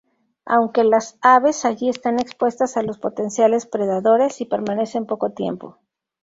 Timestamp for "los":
2.81-2.97